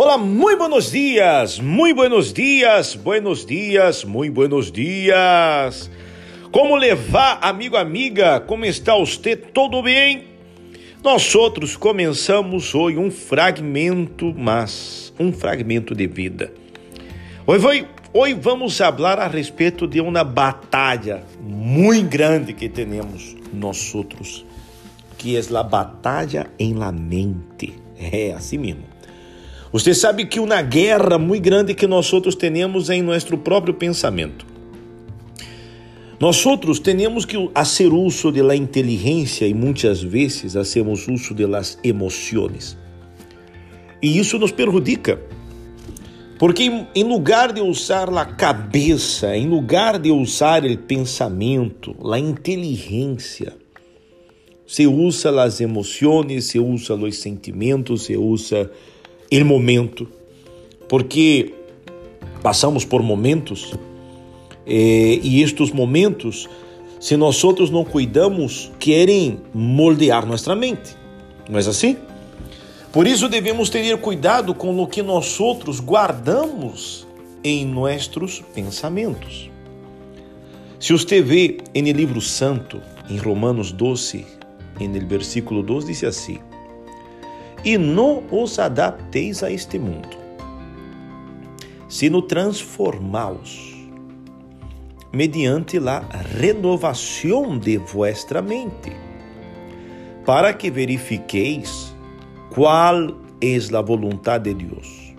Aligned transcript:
Olá, 0.00 0.16
muito 0.16 0.58
buenos 0.58 0.92
dias, 0.92 1.58
muito 1.58 1.96
buenos 1.96 2.32
dias, 2.32 2.94
buenos 2.94 3.44
dias, 3.44 4.04
muito 4.04 4.32
buenos 4.32 4.70
dias. 4.70 5.90
Como 6.52 6.76
levar, 6.76 7.40
amigo, 7.42 7.76
amiga? 7.76 8.38
Como 8.38 8.64
está 8.64 8.94
você? 8.94 9.34
Tudo 9.34 9.82
bem? 9.82 10.22
Nós 11.02 11.34
outros 11.34 11.76
começamos 11.76 12.76
hoje 12.76 12.96
um 12.96 13.10
fragmento, 13.10 14.32
mas 14.38 15.12
um 15.18 15.32
fragmento 15.32 15.96
de 15.96 16.06
vida. 16.06 16.52
Hoje, 17.44 17.84
hoje 18.14 18.34
vamos 18.34 18.78
falar 18.78 19.18
a 19.18 19.26
respeito 19.26 19.84
de 19.84 20.00
uma 20.00 20.22
batalha 20.22 21.24
muito 21.40 22.08
grande 22.08 22.52
que 22.52 22.68
temos 22.68 23.34
nós 23.52 23.92
outros, 23.96 24.46
que 25.16 25.36
é 25.36 25.40
a 25.40 25.62
batalha 25.64 26.48
em 26.56 26.74
la 26.74 26.92
mente. 26.92 27.74
É 27.98 28.30
assim 28.32 28.58
mesmo. 28.58 28.97
Você 29.70 29.94
sabe 29.94 30.24
que 30.24 30.40
uma 30.40 30.62
guerra 30.62 31.18
muito 31.18 31.42
grande 31.42 31.74
que 31.74 31.86
nós 31.86 32.10
outros 32.12 32.34
temos 32.34 32.88
em 32.88 33.02
nosso 33.02 33.36
próprio 33.38 33.74
pensamento. 33.74 34.46
Nós 36.18 36.44
outros 36.46 36.80
temos 36.80 37.24
que 37.24 37.36
fazer 37.54 37.92
uso 37.92 38.32
da 38.32 38.56
inteligência 38.56 39.46
e 39.46 39.54
muitas 39.54 40.02
vezes 40.02 40.56
hacemos 40.56 41.06
uso 41.06 41.34
das 41.34 41.78
emoções. 41.84 42.76
E 44.02 44.18
isso 44.18 44.38
nos 44.38 44.50
perjudica. 44.50 45.20
Porque 46.38 46.70
em 46.94 47.04
lugar 47.04 47.52
de 47.52 47.60
usar 47.60 48.08
a 48.16 48.24
cabeça, 48.24 49.36
em 49.36 49.48
lugar 49.48 49.98
de 49.98 50.10
usar 50.10 50.64
o 50.64 50.78
pensamento, 50.78 51.94
a 52.12 52.18
inteligência, 52.18 53.56
se 54.66 54.86
usa 54.86 55.42
as 55.42 55.60
emoções, 55.60 56.44
se 56.44 56.58
usa 56.58 56.94
os 56.94 57.18
sentimentos, 57.18 58.04
se 58.04 58.16
usa 58.16 58.70
el 59.30 59.44
momento, 59.44 60.06
porque 60.88 61.54
passamos 62.42 62.84
por 62.84 63.02
momentos 63.02 63.72
eh, 64.66 65.20
e 65.22 65.42
estes 65.42 65.70
momentos, 65.70 66.48
se 67.00 67.16
nós 67.16 67.42
outros 67.44 67.70
não 67.70 67.84
cuidamos, 67.84 68.70
querem 68.78 69.40
moldear 69.54 70.26
nossa 70.26 70.54
mente. 70.54 70.96
Não 71.48 71.58
é 71.58 71.62
assim? 71.62 71.96
Por 72.92 73.06
isso 73.06 73.28
devemos 73.28 73.70
ter 73.70 73.96
cuidado 73.98 74.54
com 74.54 74.80
o 74.80 74.86
que 74.86 75.02
nós 75.02 75.38
outros 75.40 75.80
guardamos 75.80 77.06
em 77.44 77.64
nossos 77.64 78.42
pensamentos. 78.54 79.50
Se 80.80 80.92
você 80.92 81.20
vê 81.20 81.58
em 81.74 81.90
livro 81.92 82.20
santo, 82.20 82.80
em 83.10 83.16
Romanos 83.16 83.72
12, 83.72 84.24
em 84.80 84.94
el 84.96 85.06
versículo 85.06 85.62
2, 85.62 85.86
diz 85.86 86.04
assim: 86.04 86.38
e 87.68 87.76
não 87.76 88.24
os 88.30 88.58
adapteis 88.58 89.42
a 89.42 89.52
este 89.52 89.78
mundo, 89.78 90.16
sino 91.86 92.22
transformaos 92.22 93.76
mediante 95.12 95.78
la 95.78 95.98
renovação 96.40 97.58
de 97.58 97.76
vuestra 97.76 98.40
mente, 98.40 98.90
para 100.24 100.54
que 100.54 100.70
verifiqueis 100.70 101.94
qual 102.54 103.14
es 103.38 103.70
la 103.70 103.82
voluntad 103.82 104.40
de 104.40 104.54
Deus, 104.54 105.14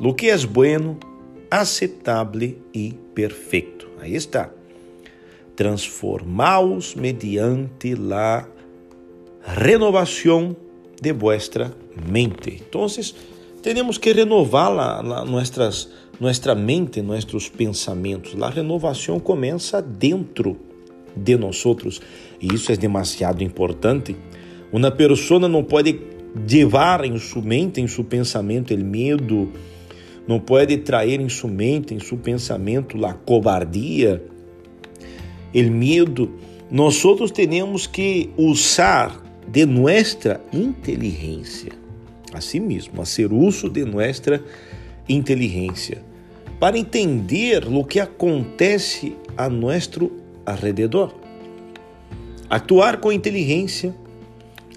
lo 0.00 0.14
que 0.14 0.28
es 0.28 0.46
bueno, 0.46 0.96
aceptable 1.50 2.56
e 2.72 2.94
perfeito. 3.14 3.86
Aí 4.00 4.14
está. 4.14 4.48
Transformaos 5.54 6.94
mediante 6.94 7.94
la 7.94 8.48
renovação 9.42 10.56
de 11.00 11.12
vuestra 11.12 11.72
mente. 12.10 12.58
Entonces, 12.60 13.14
tenemos 13.62 13.98
que 13.98 14.12
renovar 14.12 14.72
la, 14.72 15.02
la, 15.02 15.24
nuestras, 15.24 15.88
nuestra 16.20 16.54
mente, 16.54 17.02
nuestros 17.02 17.48
pensamentos. 17.48 18.34
La 18.34 18.50
renovação 18.50 19.18
começa 19.20 19.82
dentro 19.82 20.56
de 21.16 21.36
nós 21.36 21.64
e 22.40 22.54
isso 22.54 22.70
é 22.70 22.76
demasiado 22.76 23.42
importante. 23.42 24.14
Uma 24.72 24.90
pessoa 24.90 25.48
não 25.48 25.64
pode 25.64 25.98
levar 26.48 27.04
em 27.04 27.18
sua 27.18 27.42
mente, 27.42 27.80
em 27.80 27.88
seu 27.88 28.04
pensamento, 28.04 28.74
o 28.74 28.78
medo, 28.78 29.50
não 30.28 30.38
pode 30.38 30.76
trazer 30.78 31.20
em 31.20 31.28
sua 31.28 31.50
mente, 31.50 31.94
em 31.94 32.00
seu 32.00 32.18
pensamento, 32.18 33.04
a 33.06 33.14
cobardia, 33.14 34.22
o 35.54 35.70
medo. 35.70 36.30
Nós 36.70 37.02
temos 37.32 37.86
que 37.86 38.30
usar 38.36 39.25
de 39.48 39.64
nuestra 39.64 40.40
inteligência, 40.52 41.72
assim 42.32 42.60
mesmo, 42.60 43.00
a 43.00 43.04
ser 43.04 43.32
uso 43.32 43.70
de 43.70 43.84
nuestra 43.84 44.42
inteligência, 45.08 46.02
para 46.58 46.78
entender 46.78 47.66
o 47.68 47.84
que 47.84 48.00
acontece 48.00 49.14
a 49.36 49.48
nosso 49.48 50.10
alrededor. 50.44 51.14
Actuar 52.48 52.98
com 52.98 53.12
inteligência, 53.12 53.94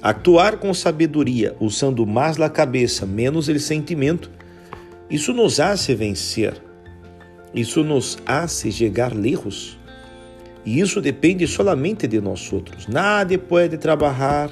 actuar 0.02 0.58
com 0.58 0.74
sabedoria, 0.74 1.56
usando 1.60 2.06
mais 2.06 2.40
a 2.40 2.50
cabeça, 2.50 3.06
menos 3.06 3.48
o 3.48 3.60
sentimento, 3.60 4.30
isso 5.10 5.34
nos 5.34 5.60
hace 5.60 5.96
vencer, 5.96 6.62
isso 7.54 7.84
nos 7.84 8.20
hace 8.26 8.72
chegar 8.72 9.16
lejos. 9.16 9.79
E 10.66 10.80
isso 10.80 11.02
depende 11.02 11.48
solamente 11.48 12.08
de 12.08 12.20
nós 12.20 12.52
outros. 12.52 12.88
Nada 12.88 13.38
pode 13.38 13.78
trabalhar 13.78 14.52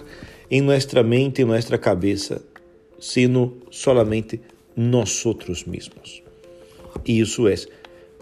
em 0.50 0.62
nossa 0.62 1.04
mente, 1.04 1.42
em 1.42 1.46
nossa 1.46 1.78
cabeça, 1.78 2.42
sino 3.00 3.58
solamente 3.70 4.40
nós 4.76 5.26
outros 5.26 5.66
mesmos. 5.66 6.24
E 7.06 7.20
isso 7.20 7.48
é 7.48 7.56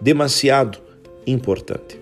demasiado 0.00 0.78
importante. 1.26 1.98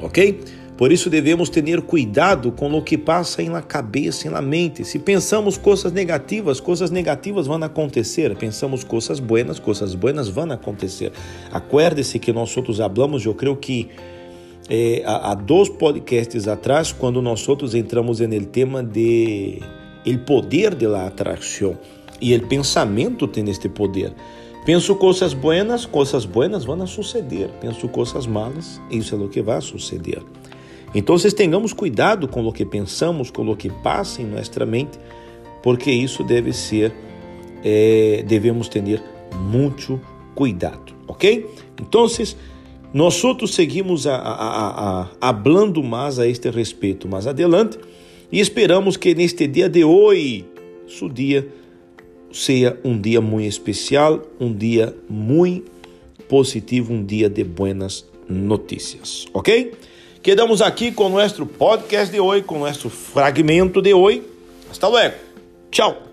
Ok? 0.00 0.40
Por 0.76 0.90
isso 0.90 1.08
devemos 1.08 1.48
ter 1.48 1.80
cuidado 1.82 2.50
com 2.50 2.72
o 2.72 2.82
que 2.82 2.98
passa 2.98 3.40
em 3.40 3.50
cabeça, 3.62 4.26
em 4.26 4.42
mente. 4.42 4.84
Se 4.84 4.98
pensamos 4.98 5.56
coisas 5.56 5.92
negativas, 5.92 6.58
coisas 6.58 6.90
negativas 6.90 7.46
vão 7.46 7.62
acontecer. 7.62 8.34
Pensamos 8.36 8.82
coisas 8.82 9.20
buenas, 9.20 9.60
coisas 9.60 9.94
buenas 9.94 10.28
vão 10.28 10.50
acontecer. 10.50 11.12
Acuerde-se 11.52 12.18
que 12.18 12.32
nós 12.32 12.56
outros 12.56 12.80
hablamos, 12.80 13.24
eu 13.24 13.34
creio 13.34 13.54
que 13.54 13.88
eh, 14.68 15.02
há 15.04 15.34
dois 15.34 15.68
podcasts 15.68 16.48
atrás, 16.48 16.92
quando 16.92 17.20
nós 17.20 17.46
outros 17.48 17.74
entramos 17.74 18.20
no 18.20 18.46
tema 18.46 18.82
de 18.82 19.60
el 20.04 20.20
poder 20.20 20.74
de 20.74 20.86
la 20.86 21.06
atracción 21.06 21.78
e 22.20 22.34
o 22.34 22.46
pensamento 22.46 23.26
tem 23.28 23.48
este 23.50 23.68
poder. 23.68 24.14
Penso 24.64 24.96
coisas 24.96 25.34
buenas, 25.34 25.84
coisas 25.84 26.24
buenas 26.24 26.64
vão 26.64 26.86
suceder. 26.86 27.50
Penso 27.60 27.86
coisas 27.88 28.26
malas, 28.26 28.80
isso 28.90 29.14
é 29.14 29.18
o 29.18 29.28
que 29.28 29.42
vai 29.42 29.60
suceder. 29.60 30.22
Então, 30.94 31.16
tenhamos 31.18 31.72
cuidado 31.72 32.26
com 32.28 32.46
o 32.46 32.52
que 32.52 32.64
pensamos, 32.64 33.30
com 33.30 33.46
o 33.48 33.56
que 33.56 33.68
passa 33.68 34.22
em 34.22 34.26
nossa 34.26 34.64
mente, 34.64 34.98
porque 35.62 35.90
isso 35.90 36.22
deve 36.24 36.52
ser, 36.52 36.94
eh, 37.62 38.24
devemos 38.26 38.68
ter 38.68 39.02
muito 39.50 40.00
cuidado, 40.34 40.94
ok? 41.08 41.46
Então, 41.82 42.06
nós 42.94 43.22
outros 43.24 43.54
seguimos 43.54 44.06
a, 44.06 44.14
a, 44.14 45.00
a, 45.02 45.08
hablando 45.20 45.82
mais 45.82 46.20
a 46.20 46.28
este 46.28 46.48
respeito 46.48 47.08
mais 47.08 47.26
adelante 47.26 47.76
e 48.30 48.38
esperamos 48.38 48.96
que 48.96 49.12
neste 49.16 49.48
dia 49.48 49.68
de 49.68 49.82
hoje, 49.82 50.44
seu 50.86 51.08
dia, 51.08 51.46
seja 52.32 52.78
um 52.84 52.98
dia 52.98 53.20
muito 53.20 53.48
especial, 53.48 54.22
um 54.38 54.52
dia 54.52 54.94
muito 55.10 55.70
positivo, 56.28 56.92
um 56.92 57.04
dia 57.04 57.28
de 57.28 57.42
buenas 57.42 58.06
notícias, 58.28 59.26
ok? 59.34 59.72
Quedamos 60.22 60.62
aqui 60.62 60.92
com 60.92 61.08
nosso 61.08 61.44
podcast 61.44 62.12
de 62.12 62.20
hoje, 62.20 62.44
com 62.44 62.60
nosso 62.60 62.88
fragmento 62.88 63.82
de 63.82 63.92
hoje. 63.92 64.22
Hasta 64.70 64.88
luego. 64.88 65.16
Tchau. 65.70 66.03